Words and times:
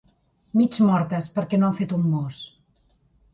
Mig 0.61 0.79
mortes 0.85 1.29
perquè 1.35 1.59
no 1.61 1.67
han 1.69 1.77
fet 1.83 1.95
un 1.99 2.09
mos. 2.15 2.41